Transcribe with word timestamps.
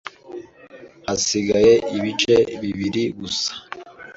Hasigaye 1.07 1.73
ibice 1.97 2.35
bibiri 2.61 3.03
gusa. 3.19 3.51